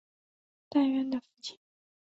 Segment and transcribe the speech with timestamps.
[0.67, 1.59] 戴渊的父亲。